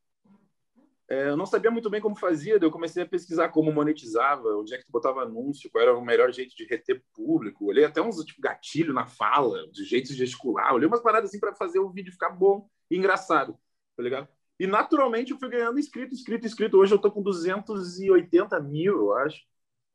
é, 1.09 1.29
eu 1.29 1.37
não 1.37 1.45
sabia 1.45 1.71
muito 1.71 1.91
bem 1.91 2.01
como 2.01 2.17
fazia, 2.17 2.59
eu 2.61 2.71
comecei 2.71 3.03
a 3.03 3.07
pesquisar 3.07 3.51
como 3.51 3.71
monetizava, 3.71 4.57
onde 4.57 4.75
é 4.75 4.79
que 4.79 4.87
tu 4.87 4.93
botava 4.93 5.23
anúncio, 5.23 5.71
qual 5.71 5.83
era 5.83 5.97
o 5.97 6.05
melhor 6.05 6.33
jeito 6.33 6.57
de 6.57 6.65
reter 6.65 7.03
público. 7.13 7.67
Olhei 7.67 7.85
até 7.85 8.01
uns 8.01 8.17
tipo, 8.25 8.41
gatilho 8.41 8.95
na 8.95 9.07
fala, 9.07 9.69
de 9.71 9.85
jeito 9.85 10.09
de 10.09 10.15
gesticular. 10.15 10.73
Olhei 10.73 10.89
umas 10.89 11.03
paradas 11.03 11.29
assim 11.29 11.39
para 11.39 11.55
fazer 11.55 11.79
o 11.79 11.91
vídeo 11.91 12.13
ficar 12.13 12.31
bom 12.31 12.69
e 12.91 12.97
engraçado, 12.97 13.59
tá 13.97 14.03
ligado? 14.03 14.29
E 14.59 14.67
naturalmente 14.67 15.33
eu 15.33 15.39
fui 15.39 15.51
ganhando 15.51 15.79
inscrito, 15.79 16.15
inscrito, 16.15 16.47
inscrito. 16.47 16.79
Hoje 16.79 16.95
eu 16.95 16.99
tô 16.99 17.11
com 17.11 17.23
280 17.23 18.59
mil, 18.61 18.95
eu 18.95 19.17
acho. 19.17 19.43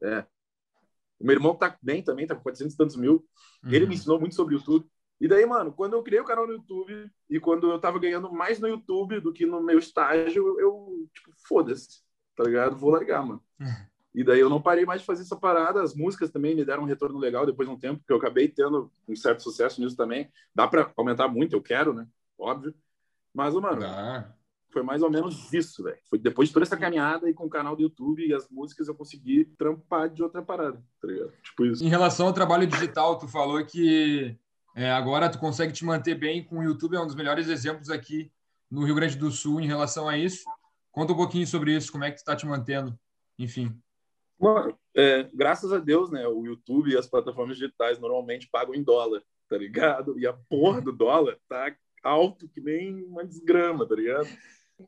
É. 0.03 0.25
O 1.19 1.25
meu 1.25 1.33
irmão 1.33 1.55
tá 1.55 1.75
bem 1.81 2.03
também, 2.03 2.27
tá 2.27 2.35
com 2.35 2.43
400 2.43 2.73
e 2.73 2.77
tantos 2.77 2.95
mil. 2.95 3.27
Uhum. 3.63 3.71
Ele 3.71 3.87
me 3.87 3.95
ensinou 3.95 4.19
muito 4.19 4.35
sobre 4.35 4.55
o 4.55 4.57
YouTube. 4.57 4.85
E 5.19 5.27
daí, 5.27 5.45
mano, 5.45 5.71
quando 5.73 5.93
eu 5.93 6.03
criei 6.03 6.21
o 6.21 6.25
canal 6.25 6.47
no 6.47 6.53
YouTube 6.53 7.11
e 7.29 7.39
quando 7.39 7.69
eu 7.69 7.79
tava 7.79 7.99
ganhando 7.99 8.31
mais 8.31 8.59
no 8.59 8.67
YouTube 8.67 9.19
do 9.19 9.33
que 9.33 9.45
no 9.45 9.61
meu 9.61 9.77
estágio, 9.77 10.59
eu, 10.59 11.07
tipo, 11.13 11.31
foda-se, 11.47 12.01
tá 12.35 12.43
ligado? 12.43 12.77
Vou 12.77 12.91
largar, 12.91 13.25
mano. 13.25 13.43
E 14.11 14.23
daí 14.23 14.39
eu 14.39 14.49
não 14.49 14.59
parei 14.59 14.85
mais 14.85 15.01
de 15.01 15.05
fazer 15.05 15.21
essa 15.21 15.35
parada. 15.35 15.83
As 15.83 15.93
músicas 15.93 16.31
também 16.31 16.55
me 16.55 16.65
deram 16.65 16.81
um 16.81 16.87
retorno 16.87 17.19
legal 17.19 17.45
depois 17.45 17.69
de 17.69 17.75
um 17.75 17.77
tempo, 17.77 17.99
porque 17.99 18.11
eu 18.11 18.17
acabei 18.17 18.47
tendo 18.47 18.91
um 19.07 19.15
certo 19.15 19.43
sucesso 19.43 19.79
nisso 19.79 19.95
também. 19.95 20.29
Dá 20.53 20.67
para 20.67 20.91
aumentar 20.97 21.27
muito, 21.27 21.55
eu 21.55 21.61
quero, 21.61 21.93
né? 21.93 22.07
Óbvio. 22.37 22.73
Mas, 23.31 23.53
mano, 23.53 23.85
foi 24.71 24.83
mais 24.83 25.01
ou 25.01 25.09
menos 25.09 25.51
isso, 25.53 25.83
velho. 25.83 25.97
Foi 26.09 26.17
depois 26.17 26.49
de 26.49 26.53
toda 26.53 26.65
essa 26.65 26.77
caminhada 26.77 27.29
e 27.29 27.33
com 27.33 27.45
o 27.45 27.49
canal 27.49 27.75
do 27.75 27.81
YouTube 27.81 28.25
e 28.25 28.33
as 28.33 28.47
músicas 28.49 28.87
eu 28.87 28.95
consegui 28.95 29.45
trampar 29.57 30.09
de 30.09 30.23
outra 30.23 30.41
parada, 30.41 30.83
tá 31.01 31.07
ligado? 31.07 31.31
Tipo 31.43 31.65
isso. 31.65 31.83
Em 31.83 31.89
relação 31.89 32.27
ao 32.27 32.33
trabalho 32.33 32.67
digital, 32.67 33.17
tu 33.17 33.27
falou 33.27 33.63
que 33.65 34.35
é, 34.75 34.91
agora 34.91 35.29
tu 35.29 35.39
consegue 35.39 35.73
te 35.73 35.83
manter 35.83 36.15
bem 36.15 36.43
com 36.43 36.59
o 36.59 36.63
YouTube, 36.63 36.95
é 36.95 36.99
um 36.99 37.07
dos 37.07 37.15
melhores 37.15 37.47
exemplos 37.47 37.89
aqui 37.89 38.31
no 38.69 38.83
Rio 38.83 38.95
Grande 38.95 39.17
do 39.17 39.31
Sul 39.31 39.59
em 39.59 39.67
relação 39.67 40.07
a 40.07 40.17
isso. 40.17 40.43
Conta 40.91 41.13
um 41.13 41.17
pouquinho 41.17 41.47
sobre 41.47 41.75
isso, 41.75 41.91
como 41.91 42.03
é 42.03 42.09
que 42.09 42.17
tu 42.17 42.19
está 42.19 42.35
te 42.35 42.45
mantendo, 42.45 42.97
enfim. 43.37 43.75
Mano, 44.39 44.77
é, 44.95 45.23
graças 45.33 45.73
a 45.73 45.79
Deus, 45.79 46.09
né? 46.09 46.27
O 46.27 46.45
YouTube 46.45 46.91
e 46.91 46.97
as 46.97 47.07
plataformas 47.07 47.57
digitais 47.57 47.99
normalmente 47.99 48.49
pagam 48.49 48.73
em 48.73 48.83
dólar, 48.83 49.21
tá 49.49 49.57
ligado? 49.57 50.17
E 50.17 50.25
a 50.25 50.33
porra 50.33 50.81
do 50.81 50.91
dólar 50.91 51.37
tá 51.47 51.75
alto 52.03 52.47
que 52.47 52.61
nem 52.61 53.03
uma 53.03 53.25
desgrama, 53.25 53.85
tá 53.85 53.95
ligado? 53.95 54.29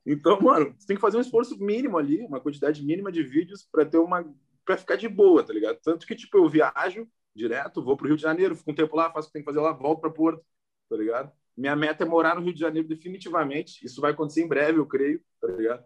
Então, 0.06 0.40
mano, 0.40 0.74
você 0.78 0.88
tem 0.88 0.96
que 0.96 1.02
fazer 1.02 1.18
um 1.18 1.22
esforço 1.22 1.58
mínimo 1.58 1.98
ali, 1.98 2.22
uma 2.22 2.40
quantidade 2.40 2.84
mínima 2.84 3.12
de 3.12 3.24
vídeos 3.24 3.68
para 3.70 3.86
ter 3.86 3.98
uma 3.98 4.26
para 4.64 4.78
ficar 4.78 4.96
de 4.96 5.10
boa, 5.10 5.44
tá 5.44 5.52
ligado? 5.52 5.80
Tanto 5.84 6.06
que 6.06 6.16
tipo 6.16 6.38
eu 6.38 6.48
viajo 6.48 7.08
direto, 7.36 7.84
vou 7.84 7.96
para 7.96 8.06
o 8.06 8.08
Rio 8.08 8.18
de 8.18 8.24
Janeiro, 8.24 8.56
fico 8.56 8.72
um 8.72 8.76
tempo 8.76 8.96
lá, 8.96 9.12
faço 9.12 9.28
o 9.28 9.30
que 9.30 9.34
tem 9.34 9.42
que 9.42 9.50
fazer 9.50 9.60
lá, 9.60 9.72
volto 9.72 10.02
para 10.02 10.10
Porto, 10.10 10.44
tá 10.90 10.96
ligado? 10.96 11.32
Minha 11.56 11.76
meta 11.76 12.04
é 12.04 12.08
morar 12.08 12.36
no 12.36 12.42
Rio 12.42 12.54
de 12.54 12.60
Janeiro 12.60 12.88
definitivamente. 12.88 13.86
Isso 13.86 14.02
vai 14.02 14.12
acontecer 14.12 14.42
em 14.42 14.48
breve, 14.48 14.80
eu 14.80 14.86
creio, 14.86 15.22
tá 15.40 15.48
ligado? 15.48 15.84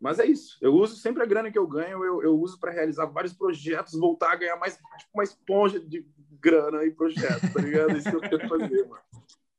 Mas 0.00 0.18
é 0.18 0.26
isso. 0.26 0.58
Eu 0.60 0.74
uso 0.74 0.96
sempre 0.96 1.22
a 1.22 1.26
grana 1.26 1.50
que 1.50 1.58
eu 1.58 1.66
ganho, 1.66 2.04
eu, 2.04 2.22
eu 2.22 2.38
uso 2.38 2.58
para 2.60 2.72
realizar 2.72 3.06
vários 3.06 3.32
projetos, 3.32 3.98
voltar 3.98 4.32
a 4.32 4.36
ganhar 4.36 4.56
mais, 4.56 4.74
tipo, 4.74 5.10
uma 5.14 5.24
esponja 5.24 5.80
de 5.80 6.06
grana 6.40 6.84
e 6.84 6.90
projetos, 6.90 7.52
tá 7.52 7.60
ligado? 7.60 7.90
É 7.92 7.98
isso 7.98 8.10
que 8.10 8.16
eu 8.16 8.20
quero 8.20 8.48
fazer, 8.48 8.86
mano. 8.86 9.02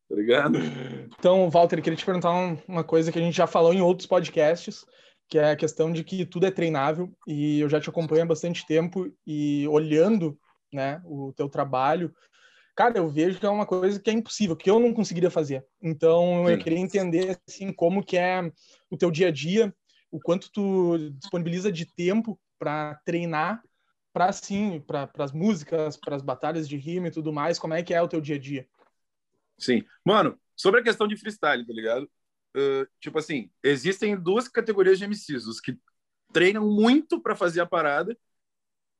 Tá 0.09 0.15
ligado? 0.15 0.57
Então, 1.19 1.49
Walter, 1.49 1.81
queria 1.81 1.97
te 1.97 2.05
perguntar 2.05 2.31
uma 2.67 2.83
coisa 2.83 3.11
que 3.11 3.19
a 3.19 3.21
gente 3.21 3.35
já 3.35 3.47
falou 3.47 3.73
em 3.73 3.81
outros 3.81 4.07
podcasts, 4.07 4.85
que 5.27 5.37
é 5.37 5.51
a 5.51 5.55
questão 5.55 5.91
de 5.91 6.03
que 6.03 6.25
tudo 6.25 6.45
é 6.45 6.51
treinável 6.51 7.11
e 7.27 7.59
eu 7.59 7.67
já 7.67 7.81
te 7.81 7.89
acompanho 7.89 8.23
há 8.23 8.25
bastante 8.25 8.65
tempo 8.65 9.11
e 9.25 9.67
olhando 9.67 10.37
né, 10.73 11.01
o 11.05 11.33
teu 11.33 11.49
trabalho, 11.49 12.13
cara, 12.75 12.97
eu 12.97 13.09
vejo 13.09 13.39
que 13.39 13.45
é 13.45 13.49
uma 13.49 13.65
coisa 13.65 13.99
que 13.99 14.09
é 14.09 14.13
impossível, 14.13 14.55
que 14.55 14.69
eu 14.69 14.79
não 14.79 14.93
conseguiria 14.93 15.31
fazer. 15.31 15.65
Então, 15.81 16.45
Sim. 16.45 16.53
eu 16.53 16.59
queria 16.59 16.79
entender, 16.79 17.37
assim, 17.47 17.73
como 17.73 18.03
que 18.03 18.17
é 18.17 18.51
o 18.89 18.95
teu 18.95 19.09
dia 19.09 19.29
a 19.29 19.31
dia, 19.31 19.73
o 20.11 20.19
quanto 20.19 20.51
tu 20.51 20.97
disponibiliza 21.19 21.71
de 21.71 21.85
tempo 21.85 22.39
para 22.59 22.95
treinar, 23.03 23.63
para, 24.13 24.25
assim, 24.25 24.79
para 24.79 25.09
as 25.17 25.31
músicas, 25.31 25.97
para 25.97 26.15
as 26.15 26.21
batalhas 26.21 26.67
de 26.67 26.77
rima 26.77 27.07
e 27.07 27.11
tudo 27.11 27.33
mais, 27.33 27.59
como 27.59 27.73
é 27.73 27.81
que 27.81 27.93
é 27.93 28.01
o 28.01 28.07
teu 28.07 28.21
dia 28.21 28.35
a 28.35 28.39
dia? 28.39 28.67
Sim. 29.57 29.83
Mano, 30.05 30.39
sobre 30.55 30.79
a 30.79 30.83
questão 30.83 31.07
de 31.07 31.17
freestyle, 31.17 31.65
tá 31.65 31.73
ligado? 31.73 32.09
Uh, 32.55 32.87
tipo 32.99 33.17
assim, 33.17 33.49
existem 33.63 34.15
duas 34.15 34.47
categorias 34.47 34.97
de 34.97 35.05
MCs, 35.05 35.45
os 35.45 35.59
que 35.59 35.77
treinam 36.31 36.67
muito 36.67 37.19
para 37.19 37.35
fazer 37.35 37.61
a 37.61 37.65
parada 37.65 38.17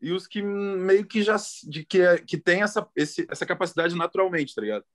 e 0.01 0.11
os 0.11 0.27
que 0.27 0.41
meio 0.41 1.05
que 1.05 1.23
já 1.23 1.37
de, 1.63 1.85
que, 1.85 2.01
é, 2.01 2.17
que 2.17 2.37
tem 2.37 2.61
essa, 2.61 2.87
esse, 2.95 3.25
essa 3.29 3.45
capacidade 3.45 3.95
naturalmente, 3.95 4.53
tá 4.53 4.61
ligado? 4.61 4.85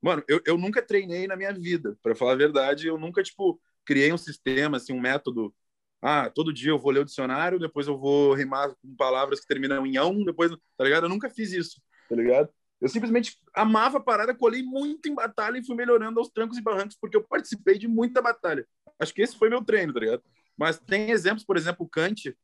Mano, 0.00 0.22
eu, 0.28 0.40
eu 0.46 0.58
nunca 0.58 0.82
treinei 0.82 1.26
na 1.26 1.36
minha 1.36 1.52
vida, 1.52 1.96
para 2.02 2.14
falar 2.14 2.32
a 2.32 2.36
verdade, 2.36 2.86
eu 2.86 2.98
nunca, 2.98 3.22
tipo, 3.22 3.60
criei 3.84 4.12
um 4.12 4.18
sistema, 4.18 4.76
assim, 4.76 4.92
um 4.92 5.00
método. 5.00 5.54
Ah, 6.02 6.30
todo 6.30 6.52
dia 6.52 6.70
eu 6.70 6.78
vou 6.78 6.90
ler 6.90 7.00
o 7.00 7.04
dicionário, 7.04 7.58
depois 7.58 7.86
eu 7.86 7.98
vou 7.98 8.34
rimar 8.34 8.74
com 8.76 8.94
palavras 8.96 9.40
que 9.40 9.46
terminam 9.46 9.86
em 9.86 9.96
ão, 9.96 10.22
depois, 10.22 10.50
tá 10.76 10.84
ligado? 10.84 11.04
Eu 11.04 11.08
nunca 11.08 11.30
fiz 11.30 11.52
isso, 11.52 11.80
tá 12.08 12.14
ligado? 12.14 12.50
Eu 12.80 12.88
simplesmente 12.88 13.38
amava 13.54 13.96
a 13.96 14.00
parada, 14.00 14.34
colei 14.34 14.62
muito 14.62 15.08
em 15.08 15.14
batalha 15.14 15.56
e 15.56 15.64
fui 15.64 15.74
melhorando 15.74 16.20
aos 16.20 16.28
trancos 16.28 16.58
e 16.58 16.62
barrancos, 16.62 16.98
porque 17.00 17.16
eu 17.16 17.24
participei 17.24 17.78
de 17.78 17.88
muita 17.88 18.20
batalha. 18.20 18.66
Acho 18.98 19.14
que 19.14 19.22
esse 19.22 19.38
foi 19.38 19.48
meu 19.48 19.64
treino, 19.64 19.94
tá 19.94 20.00
ligado? 20.00 20.22
Mas 20.54 20.78
tem 20.78 21.10
exemplos, 21.10 21.44
por 21.44 21.56
exemplo, 21.56 21.86
o 21.86 21.88
Kant, 21.88 22.36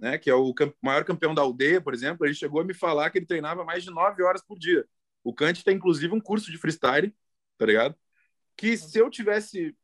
né, 0.00 0.18
que 0.18 0.30
é 0.30 0.34
o 0.34 0.54
maior 0.80 1.04
campeão 1.04 1.34
da 1.34 1.42
aldeia, 1.42 1.80
por 1.80 1.94
exemplo, 1.94 2.26
ele 2.26 2.34
chegou 2.34 2.60
a 2.60 2.64
me 2.64 2.74
falar 2.74 3.10
que 3.10 3.18
ele 3.18 3.26
treinava 3.26 3.64
mais 3.64 3.84
de 3.84 3.90
nove 3.90 4.22
horas 4.22 4.42
por 4.42 4.58
dia. 4.58 4.86
O 5.24 5.34
Kant 5.34 5.64
tem 5.64 5.76
inclusive 5.76 6.12
um 6.14 6.20
curso 6.20 6.50
de 6.50 6.58
freestyle, 6.58 7.14
tá 7.58 7.66
ligado? 7.66 7.94
Que 8.56 8.76
se 8.76 8.98
eu 8.98 9.10
tivesse 9.10 9.76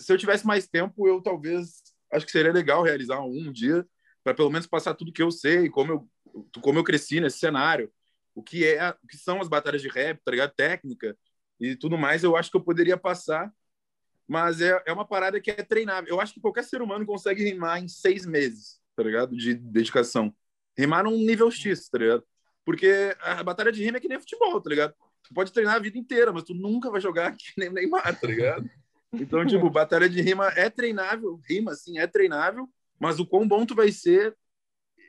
se 0.00 0.12
eu 0.12 0.18
tivesse 0.18 0.44
mais 0.44 0.66
tempo, 0.66 1.06
eu 1.06 1.22
talvez 1.22 1.82
acho 2.12 2.26
que 2.26 2.32
seria 2.32 2.52
legal 2.52 2.82
realizar 2.82 3.20
um, 3.20 3.52
dia 3.52 3.86
para 4.24 4.34
pelo 4.34 4.50
menos 4.50 4.66
passar 4.66 4.94
tudo 4.94 5.12
que 5.12 5.22
eu 5.22 5.30
sei, 5.30 5.68
como 5.68 5.92
eu 5.92 6.08
como 6.60 6.78
eu 6.78 6.84
cresci 6.84 7.20
nesse 7.20 7.38
cenário, 7.38 7.92
o 8.34 8.42
que 8.42 8.64
é, 8.64 8.90
o 8.90 9.06
que 9.06 9.16
são 9.16 9.40
as 9.40 9.48
batalhas 9.48 9.82
de 9.82 9.88
rap, 9.88 10.20
tá 10.24 10.30
ligado? 10.30 10.52
Técnica 10.54 11.16
e 11.60 11.76
tudo 11.76 11.98
mais, 11.98 12.22
eu 12.24 12.36
acho 12.36 12.50
que 12.50 12.56
eu 12.56 12.62
poderia 12.62 12.96
passar, 12.96 13.52
mas 14.26 14.60
é, 14.60 14.82
é 14.86 14.92
uma 14.92 15.06
parada 15.06 15.40
que 15.40 15.50
é 15.50 15.62
treinável. 15.62 16.08
Eu 16.08 16.20
acho 16.20 16.34
que 16.34 16.40
qualquer 16.40 16.64
ser 16.64 16.82
humano 16.82 17.06
consegue 17.06 17.42
rimar 17.42 17.82
em 17.82 17.88
seis 17.88 18.26
meses 18.26 18.80
tá 18.98 19.04
ligado? 19.04 19.36
De 19.36 19.54
dedicação. 19.54 20.34
Rimar 20.76 21.04
num 21.04 21.16
nível 21.16 21.50
X, 21.50 21.88
tá 21.88 21.98
ligado? 21.98 22.24
Porque 22.64 23.16
a 23.20 23.42
batalha 23.42 23.72
de 23.72 23.82
rima 23.82 23.98
é 23.98 24.00
que 24.00 24.08
nem 24.08 24.18
futebol, 24.18 24.60
tá 24.60 24.68
ligado? 24.68 24.94
tu 25.28 25.34
pode 25.34 25.52
treinar 25.52 25.76
a 25.76 25.78
vida 25.78 25.98
inteira, 25.98 26.32
mas 26.32 26.42
tu 26.42 26.54
nunca 26.54 26.90
vai 26.90 27.00
jogar 27.00 27.36
que 27.36 27.52
nem 27.56 27.70
Neymar, 27.70 28.18
tá 28.18 28.26
ligado? 28.26 28.68
Então, 29.12 29.44
tipo, 29.46 29.68
batalha 29.70 30.08
de 30.08 30.20
rima 30.20 30.48
é 30.48 30.70
treinável, 30.70 31.40
rima, 31.48 31.72
assim, 31.72 31.98
é 31.98 32.06
treinável, 32.06 32.68
mas 32.98 33.20
o 33.20 33.26
quão 33.26 33.46
bom 33.46 33.64
tu 33.64 33.74
vai 33.74 33.92
ser, 33.92 34.36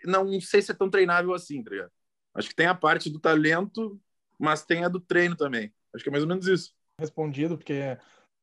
não 0.06 0.40
sei 0.42 0.62
se 0.62 0.72
é 0.72 0.76
tão 0.76 0.90
treinável 0.90 1.34
assim, 1.34 1.64
tá 1.64 1.72
ligado? 1.72 1.92
Acho 2.34 2.50
que 2.50 2.56
tem 2.56 2.68
a 2.68 2.76
parte 2.76 3.10
do 3.10 3.20
talento, 3.20 4.00
mas 4.38 4.64
tem 4.64 4.84
a 4.84 4.90
do 4.90 5.00
treino 5.00 5.36
também. 5.36 5.74
Acho 5.94 6.04
que 6.04 6.10
é 6.10 6.12
mais 6.12 6.24
ou 6.24 6.30
menos 6.30 6.48
isso. 6.48 6.74
Respondido, 7.00 7.58
porque 7.58 7.98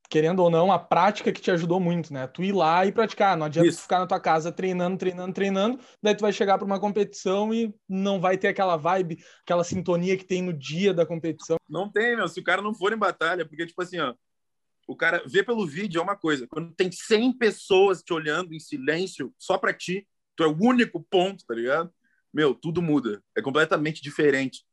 querendo 0.09 0.41
ou 0.41 0.51
não, 0.51 0.71
a 0.71 0.79
prática 0.79 1.33
que 1.33 1.41
te 1.41 1.51
ajudou 1.51 1.81
muito, 1.81 2.13
né? 2.13 2.27
Tu 2.27 2.45
ir 2.45 2.53
lá 2.53 2.87
e 2.87 2.93
praticar, 2.93 3.37
não 3.37 3.47
adianta 3.47 3.73
ficar 3.73 3.99
na 3.99 4.07
tua 4.07 4.21
casa 4.21 4.53
treinando, 4.53 4.97
treinando, 4.97 5.33
treinando, 5.33 5.81
daí 6.03 6.15
tu 6.15 6.21
vai 6.21 6.33
chegar 6.33 6.59
para 6.59 6.67
uma 6.67 6.81
competição 6.81 7.53
e 7.53 7.75
não 7.89 8.21
vai 8.21 8.39
ter 8.39 8.49
aquela 8.49 8.77
vibe, 8.77 9.19
aquela 9.43 9.65
sintonia 9.65 10.17
que 10.17 10.25
tem 10.25 10.43
no 10.43 10.53
dia 10.53 10.95
da 10.95 11.05
competição. 11.05 11.57
Não 11.69 11.91
tem, 11.91 12.17
meu, 12.17 12.29
se 12.29 12.41
o 12.41 12.45
cara 12.45 12.63
não 12.63 12.75
for 12.75 12.93
em 12.93 12.99
batalha, 12.99 13.47
porque 13.47 13.67
tipo 13.67 13.83
assim, 13.83 13.99
ó, 13.99 14.15
o 14.87 14.97
cara 14.97 15.23
vê 15.27 15.43
pelo 15.43 15.67
vídeo 15.67 15.99
é 15.99 16.03
uma 16.03 16.17
coisa, 16.17 16.47
quando 16.47 16.73
tem 16.75 16.91
100 16.93 17.37
pessoas 17.37 18.03
te 18.03 18.13
olhando 18.13 18.55
em 18.55 18.61
silêncio 18.61 19.35
só 19.39 19.59
para 19.59 19.75
ti, 19.75 20.07
tu 20.37 20.45
é 20.45 20.47
o 20.47 20.57
único 20.61 21.05
ponto, 21.11 21.45
tá 21.45 21.55
ligado? 21.55 21.93
Meu, 22.33 22.55
tudo 22.55 22.81
muda, 22.81 23.23
é 23.37 23.43
completamente 23.43 24.03
diferente 24.03 24.65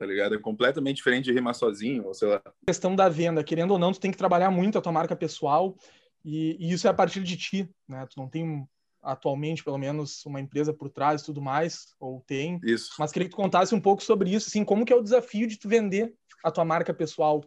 tá 0.00 0.06
ligado? 0.06 0.34
É 0.34 0.38
completamente 0.38 0.96
diferente 0.96 1.26
de 1.26 1.32
rimar 1.32 1.54
sozinho, 1.54 2.06
ou 2.06 2.14
sei 2.14 2.28
lá. 2.28 2.36
A 2.46 2.66
questão 2.66 2.96
da 2.96 3.06
venda, 3.06 3.44
querendo 3.44 3.72
ou 3.72 3.78
não, 3.78 3.92
tu 3.92 4.00
tem 4.00 4.10
que 4.10 4.16
trabalhar 4.16 4.50
muito 4.50 4.78
a 4.78 4.80
tua 4.80 4.90
marca 4.90 5.14
pessoal 5.14 5.76
e, 6.24 6.56
e 6.58 6.72
isso 6.72 6.86
é 6.86 6.90
a 6.90 6.94
partir 6.94 7.22
de 7.22 7.36
ti, 7.36 7.70
né? 7.86 8.06
Tu 8.06 8.18
não 8.18 8.26
tem 8.26 8.66
atualmente, 9.02 9.62
pelo 9.62 9.76
menos, 9.76 10.24
uma 10.24 10.40
empresa 10.40 10.72
por 10.72 10.88
trás 10.88 11.20
e 11.20 11.26
tudo 11.26 11.42
mais, 11.42 11.94
ou 12.00 12.22
tem. 12.26 12.58
Isso. 12.64 12.94
Mas 12.98 13.12
queria 13.12 13.28
que 13.28 13.34
tu 13.34 13.36
contasse 13.36 13.74
um 13.74 13.80
pouco 13.80 14.02
sobre 14.02 14.34
isso, 14.34 14.48
assim, 14.48 14.64
como 14.64 14.86
que 14.86 14.92
é 14.92 14.96
o 14.96 15.02
desafio 15.02 15.46
de 15.46 15.58
tu 15.58 15.68
vender 15.68 16.14
a 16.42 16.50
tua 16.50 16.64
marca 16.64 16.94
pessoal 16.94 17.44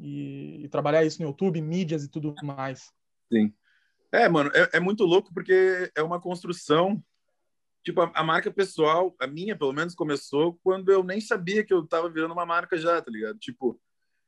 e, 0.00 0.64
e 0.64 0.68
trabalhar 0.68 1.04
isso 1.04 1.22
no 1.22 1.28
YouTube, 1.28 1.62
mídias 1.62 2.02
e 2.02 2.08
tudo 2.10 2.34
mais. 2.42 2.90
Sim. 3.32 3.54
É, 4.10 4.28
mano, 4.28 4.50
é, 4.52 4.78
é 4.78 4.80
muito 4.80 5.04
louco 5.04 5.32
porque 5.32 5.92
é 5.94 6.02
uma 6.02 6.20
construção 6.20 7.00
tipo, 7.88 8.02
a, 8.02 8.10
a, 8.14 8.22
marca 8.22 8.50
pessoal, 8.50 9.16
a 9.18 9.26
minha, 9.26 9.56
pelo 9.56 9.72
menos, 9.72 9.94
começou 9.94 10.58
quando 10.62 10.92
eu 10.92 11.02
nem 11.02 11.20
sabia 11.20 11.64
que 11.64 11.72
eu 11.72 11.86
tava 11.86 12.10
virando 12.10 12.32
uma 12.32 12.44
marca 12.44 12.76
já, 12.76 13.00
tá 13.00 13.10
ligado? 13.10 13.38
Tipo, 13.38 13.80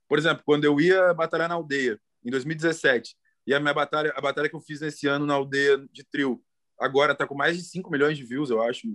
por 0.09 0.19
exemplo, 0.19 0.43
quando 0.47 0.65
eu 0.65 0.81
ia 0.81 1.13
batalhar 1.13 1.49
na 1.49 1.57
aldeia, 1.57 2.01
em 2.25 2.31
2017, 2.31 3.15
e 3.47 3.55
a 3.55 3.61
minha 3.61 3.75
batalha, 3.75 4.13
a 4.17 4.21
batalha 4.21 4.49
que 4.49 4.57
eu 4.57 4.61
fiz 4.61 4.81
nesse 4.81 5.07
ano 5.07 5.27
na 5.27 5.35
aldeia 5.35 5.79
de 5.93 6.03
trio, 6.05 6.43
agora 6.79 7.15
tá 7.15 7.27
com 7.27 7.35
mais 7.35 7.57
de 7.57 7.63
5 7.63 7.91
milhões 7.91 8.17
de 8.17 8.25
views, 8.25 8.49
eu 8.49 8.63
acho, 8.63 8.89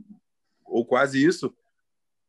ou 0.65 0.84
quase 0.84 1.24
isso. 1.24 1.55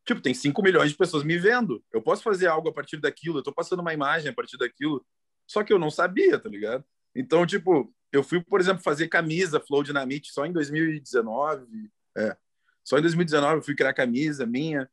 Tipo, 0.05 0.21
tem 0.21 0.35
5 0.35 0.63
milhões 0.63 0.91
de 0.91 0.97
pessoas 0.97 1.25
me 1.25 1.39
vendo. 1.39 1.83
Eu 1.93 2.03
posso 2.03 2.23
fazer 2.23 2.47
algo 2.49 2.69
a 2.69 2.73
partir 2.73 2.99
daquilo, 2.99 3.39
eu 3.39 3.43
tô 3.43 3.53
passando 3.53 3.81
uma 3.81 3.95
imagem 3.95 4.31
a 4.31 4.35
partir 4.35 4.59
daquilo. 4.59 5.05
Só 5.47 5.65
que 5.65 5.73
eu 5.73 5.79
não 5.79 5.91
sabia, 5.91 6.39
tá 6.39 6.49
ligado? 6.49 6.85
Então, 7.15 7.47
tipo, 7.47 7.93
eu 8.13 8.23
fui, 8.23 8.43
por 8.43 8.61
exemplo, 8.61 8.83
fazer 8.83 9.09
camisa 9.09 9.59
Flow 9.59 9.83
Dynamite 9.83 10.33
só 10.33 10.45
em 10.45 10.53
2019, 10.53 11.91
é. 12.17 12.37
Só 12.85 12.99
em 12.99 13.03
2019 13.03 13.57
eu 13.57 13.63
fui 13.63 13.75
criar 13.75 13.93
camisa 13.93 14.47
minha, 14.47 14.89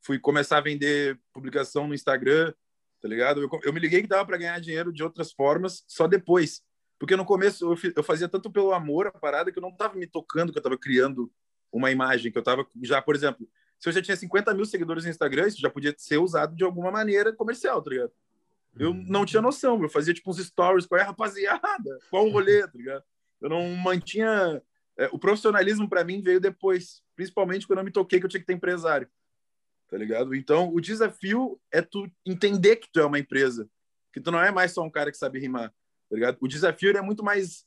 fui 0.00 0.18
começar 0.18 0.58
a 0.58 0.60
vender 0.60 1.18
publicação 1.32 1.86
no 1.86 1.94
Instagram, 1.94 2.52
tá 3.00 3.08
ligado? 3.08 3.42
Eu, 3.42 3.50
eu 3.64 3.72
me 3.72 3.80
liguei 3.80 4.02
que 4.02 4.08
dava 4.08 4.24
para 4.24 4.36
ganhar 4.36 4.60
dinheiro 4.60 4.92
de 4.92 5.02
outras 5.02 5.32
formas 5.32 5.84
só 5.86 6.06
depois. 6.06 6.62
Porque 6.98 7.16
no 7.16 7.24
começo 7.24 7.64
eu, 7.72 7.92
eu 7.96 8.02
fazia 8.02 8.28
tanto 8.28 8.50
pelo 8.50 8.72
amor 8.72 9.08
a 9.08 9.12
parada 9.12 9.50
que 9.50 9.58
eu 9.58 9.62
não 9.62 9.74
tava 9.74 9.96
me 9.96 10.06
tocando, 10.06 10.52
que 10.52 10.58
eu 10.58 10.62
tava 10.62 10.78
criando 10.78 11.30
uma 11.72 11.90
imagem, 11.90 12.30
que 12.30 12.38
eu 12.38 12.42
tava 12.42 12.64
já, 12.80 13.02
por 13.02 13.16
exemplo, 13.16 13.48
se 13.78 13.88
eu 13.88 13.92
já 13.92 14.00
tinha 14.00 14.16
50 14.16 14.54
mil 14.54 14.64
seguidores 14.64 15.04
no 15.04 15.10
Instagram, 15.10 15.48
isso 15.48 15.60
já 15.60 15.68
podia 15.68 15.92
ser 15.98 16.18
usado 16.18 16.54
de 16.54 16.62
alguma 16.62 16.92
maneira 16.92 17.32
comercial, 17.32 17.82
tá 17.82 17.90
ligado? 17.90 18.12
Eu 18.78 18.90
uhum. 18.90 19.04
não 19.08 19.24
tinha 19.26 19.42
noção, 19.42 19.82
eu 19.82 19.88
fazia 19.88 20.14
tipo 20.14 20.30
uns 20.30 20.38
stories, 20.38 20.86
qual 20.86 21.00
é 21.00 21.02
a 21.02 21.06
rapaziada, 21.08 21.98
qual 22.08 22.26
o 22.26 22.30
rolê, 22.30 22.62
tá 22.68 22.72
ligado? 22.74 23.02
Eu 23.40 23.48
não 23.48 23.68
mantinha 23.74 24.62
é, 24.98 25.08
o 25.12 25.18
profissionalismo 25.18 25.88
para 25.88 26.04
mim 26.04 26.20
veio 26.20 26.40
depois, 26.40 27.02
principalmente 27.16 27.66
quando 27.66 27.80
eu 27.80 27.84
me 27.84 27.90
toquei 27.90 28.18
que 28.18 28.26
eu 28.26 28.30
tinha 28.30 28.40
que 28.40 28.46
ter 28.46 28.52
empresário, 28.52 29.08
tá 29.88 29.96
ligado? 29.96 30.34
Então, 30.34 30.72
o 30.72 30.80
desafio 30.80 31.60
é 31.70 31.80
tu 31.82 32.10
entender 32.26 32.76
que 32.76 32.88
tu 32.90 33.00
é 33.00 33.04
uma 33.04 33.18
empresa, 33.18 33.68
que 34.12 34.20
tu 34.20 34.30
não 34.30 34.42
é 34.42 34.50
mais 34.50 34.72
só 34.72 34.82
um 34.82 34.90
cara 34.90 35.10
que 35.10 35.16
sabe 35.16 35.38
rimar, 35.38 35.70
tá 36.08 36.16
ligado? 36.16 36.38
O 36.40 36.48
desafio 36.48 36.96
é 36.96 37.02
muito 37.02 37.24
mais 37.24 37.64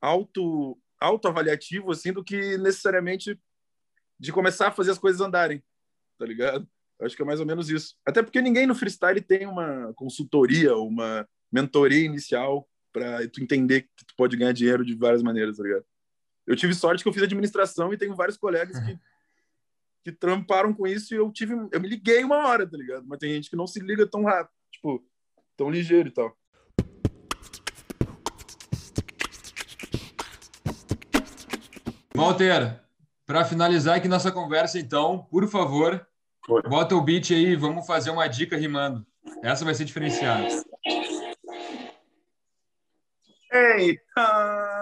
auto 0.00 0.78
autoavaliativo 0.98 1.92
assim 1.92 2.10
do 2.10 2.24
que 2.24 2.56
necessariamente 2.56 3.38
de 4.18 4.32
começar 4.32 4.68
a 4.68 4.72
fazer 4.72 4.92
as 4.92 4.98
coisas 4.98 5.20
andarem, 5.20 5.62
tá 6.18 6.24
ligado? 6.24 6.66
Acho 7.00 7.14
que 7.14 7.22
é 7.22 7.24
mais 7.24 7.40
ou 7.40 7.46
menos 7.46 7.68
isso. 7.68 7.94
Até 8.06 8.22
porque 8.22 8.40
ninguém 8.40 8.66
no 8.66 8.74
freestyle 8.74 9.20
tem 9.20 9.46
uma 9.46 9.92
consultoria, 9.94 10.74
uma 10.76 11.28
mentoria 11.52 12.04
inicial 12.04 12.66
para 12.92 13.28
tu 13.28 13.42
entender 13.42 13.82
que 13.82 14.06
tu 14.06 14.14
pode 14.16 14.36
ganhar 14.36 14.52
dinheiro 14.52 14.84
de 14.84 14.94
várias 14.94 15.22
maneiras, 15.22 15.58
tá 15.58 15.62
ligado? 15.62 15.84
Eu 16.46 16.54
tive 16.54 16.74
sorte 16.74 17.02
que 17.02 17.08
eu 17.08 17.12
fiz 17.12 17.22
administração 17.22 17.92
e 17.92 17.98
tenho 17.98 18.14
vários 18.14 18.36
colegas 18.36 18.78
que, 18.78 18.98
que 20.04 20.12
tramparam 20.12 20.72
com 20.72 20.86
isso 20.86 21.14
e 21.14 21.16
eu 21.16 21.30
tive 21.32 21.54
eu 21.72 21.80
me 21.80 21.88
liguei 21.88 22.22
uma 22.22 22.46
hora, 22.46 22.66
tá 22.66 22.76
ligado? 22.76 23.04
Mas 23.06 23.18
tem 23.18 23.32
gente 23.32 23.50
que 23.50 23.56
não 23.56 23.66
se 23.66 23.80
liga 23.80 24.06
tão 24.06 24.24
rápido, 24.24 24.54
tipo, 24.70 25.04
tão 25.56 25.70
ligeiro 25.70 26.08
e 26.08 26.12
tal. 26.12 26.36
Walter, 32.14 32.80
para 33.26 33.44
finalizar 33.44 33.96
aqui 33.96 34.08
nossa 34.08 34.32
conversa, 34.32 34.78
então, 34.78 35.26
por 35.30 35.46
favor, 35.48 36.06
Foi. 36.46 36.62
bota 36.62 36.94
o 36.94 37.02
beat 37.02 37.30
aí 37.32 37.54
vamos 37.54 37.86
fazer 37.86 38.10
uma 38.10 38.26
dica 38.26 38.56
rimando. 38.56 39.06
Essa 39.42 39.64
vai 39.64 39.74
ser 39.74 39.84
diferenciada. 39.84 40.48
Eita! 43.52 44.75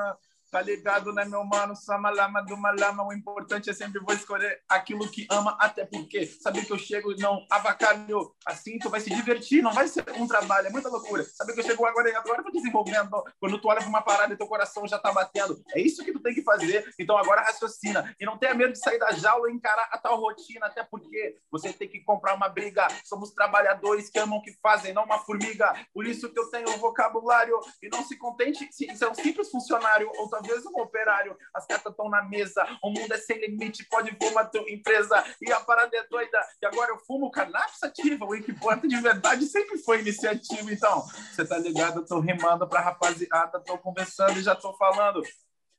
Tá 0.54 0.62
ligado, 0.62 1.12
né, 1.12 1.24
meu 1.24 1.42
mano? 1.42 1.74
Samalama 1.74 2.40
do 2.40 2.56
malama. 2.56 3.04
O 3.04 3.12
importante 3.12 3.68
é 3.68 3.72
sempre 3.72 3.98
vou 3.98 4.14
escolher 4.14 4.62
aquilo 4.68 5.10
que 5.10 5.26
ama, 5.28 5.56
até 5.58 5.84
porque 5.84 6.28
sabe 6.28 6.64
que 6.64 6.72
eu 6.72 6.78
chego 6.78 7.12
não 7.16 7.44
avacalho. 7.50 8.32
Assim 8.46 8.78
tu 8.78 8.88
vai 8.88 9.00
se 9.00 9.10
divertir, 9.10 9.64
não 9.64 9.72
vai 9.72 9.88
ser 9.88 10.04
um 10.16 10.28
trabalho, 10.28 10.68
é 10.68 10.70
muita 10.70 10.88
loucura. 10.88 11.24
Sabe 11.24 11.54
que 11.54 11.58
eu 11.58 11.64
chego 11.64 11.84
agora 11.84 12.08
e 12.08 12.14
agora 12.14 12.38
eu 12.38 12.44
tô 12.44 12.52
desenvolvendo. 12.52 13.10
Quando 13.40 13.60
tu 13.60 13.66
olha 13.66 13.80
pra 13.80 13.88
uma 13.88 14.00
parada 14.00 14.32
e 14.32 14.36
teu 14.36 14.46
coração 14.46 14.86
já 14.86 14.96
tá 14.96 15.10
batendo. 15.10 15.60
É 15.74 15.80
isso 15.80 16.04
que 16.04 16.12
tu 16.12 16.20
tem 16.20 16.32
que 16.32 16.42
fazer. 16.42 16.88
Então 17.00 17.18
agora 17.18 17.42
raciocina. 17.42 18.14
E 18.20 18.24
não 18.24 18.38
tenha 18.38 18.54
medo 18.54 18.74
de 18.74 18.78
sair 18.78 19.00
da 19.00 19.10
jaula 19.10 19.50
e 19.50 19.54
encarar 19.54 19.88
a 19.90 19.98
tal 19.98 20.20
rotina, 20.20 20.66
até 20.66 20.84
porque 20.84 21.36
você 21.50 21.72
tem 21.72 21.88
que 21.88 22.04
comprar 22.04 22.32
uma 22.32 22.48
briga. 22.48 22.86
Somos 23.04 23.32
trabalhadores 23.32 24.08
que 24.08 24.20
amam 24.20 24.38
o 24.38 24.42
que 24.42 24.54
fazem, 24.62 24.94
não 24.94 25.02
uma 25.02 25.18
formiga. 25.18 25.74
Por 25.92 26.06
isso 26.06 26.30
que 26.32 26.38
eu 26.38 26.48
tenho 26.48 26.78
vocabulário. 26.78 27.58
E 27.82 27.88
não 27.88 28.04
se 28.04 28.16
contente 28.16 28.68
se 28.70 28.86
é 28.86 29.10
um 29.10 29.14
simples 29.16 29.50
funcionário 29.50 30.08
ou 30.16 30.30
talvez 30.30 30.43
vezes 30.46 30.64
um 30.66 30.80
operário, 30.80 31.36
as 31.52 31.66
cartas 31.66 31.92
estão 31.92 32.08
na 32.08 32.22
mesa, 32.22 32.64
o 32.82 32.90
mundo 32.90 33.12
é 33.12 33.18
sem 33.18 33.38
limite, 33.40 33.86
pode 33.88 34.16
fumar 34.20 34.50
tua 34.50 34.70
empresa, 34.70 35.24
e 35.40 35.52
a 35.52 35.60
parada 35.60 35.96
é 35.96 36.06
doida, 36.06 36.40
e 36.62 36.66
agora 36.66 36.90
eu 36.90 36.98
fumo 36.98 37.30
cannabis 37.30 37.82
ativa, 37.82 38.24
o 38.24 38.34
importa 38.34 38.86
de 38.86 38.96
verdade 39.00 39.46
sempre 39.46 39.78
foi 39.78 40.00
iniciativa, 40.00 40.72
então, 40.72 41.04
você 41.32 41.44
tá 41.44 41.58
ligado, 41.58 42.00
eu 42.00 42.06
tô 42.06 42.20
rimando 42.20 42.66
pra 42.68 42.80
rapaziada, 42.80 43.60
tô 43.60 43.78
conversando 43.78 44.38
e 44.38 44.42
já 44.42 44.54
tô 44.54 44.72
falando, 44.74 45.22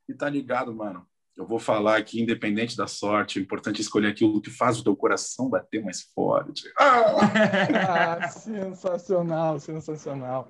e 0.08 0.14
tá 0.14 0.30
ligado, 0.30 0.74
mano, 0.74 1.08
eu 1.36 1.46
vou 1.46 1.60
falar 1.60 1.98
aqui, 1.98 2.22
independente 2.22 2.78
da 2.78 2.88
sorte, 2.88 3.40
o 3.40 3.42
importante 3.42 3.80
é 3.80 3.82
escolher 3.82 4.08
aquilo 4.08 4.42
que 4.42 4.50
faz 4.50 4.80
o 4.80 4.84
teu 4.84 4.96
coração 4.96 5.50
bater 5.50 5.84
mais 5.84 6.02
forte. 6.02 6.72
Ah! 6.80 8.22
ah 8.22 8.28
sensacional, 8.30 9.60
sensacional. 9.60 10.44